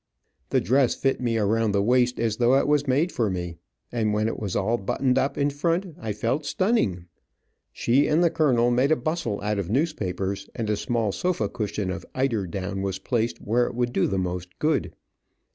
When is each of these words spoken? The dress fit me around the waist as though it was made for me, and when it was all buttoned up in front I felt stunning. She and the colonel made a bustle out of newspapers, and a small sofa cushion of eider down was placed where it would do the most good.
The 0.49 0.59
dress 0.59 0.95
fit 0.95 1.21
me 1.21 1.37
around 1.37 1.73
the 1.73 1.83
waist 1.83 2.19
as 2.19 2.37
though 2.37 2.57
it 2.57 2.67
was 2.67 2.87
made 2.87 3.11
for 3.11 3.29
me, 3.29 3.57
and 3.91 4.13
when 4.15 4.27
it 4.27 4.39
was 4.39 4.55
all 4.55 4.77
buttoned 4.77 5.19
up 5.19 5.37
in 5.37 5.51
front 5.51 5.95
I 5.99 6.11
felt 6.11 6.43
stunning. 6.43 7.05
She 7.71 8.07
and 8.07 8.23
the 8.23 8.31
colonel 8.31 8.71
made 8.71 8.91
a 8.91 8.95
bustle 8.95 9.39
out 9.41 9.59
of 9.59 9.69
newspapers, 9.69 10.49
and 10.55 10.71
a 10.71 10.75
small 10.75 11.11
sofa 11.11 11.47
cushion 11.49 11.91
of 11.91 12.03
eider 12.15 12.47
down 12.47 12.81
was 12.81 12.97
placed 12.97 13.41
where 13.43 13.67
it 13.67 13.75
would 13.75 13.93
do 13.93 14.07
the 14.07 14.17
most 14.17 14.57
good. 14.57 14.91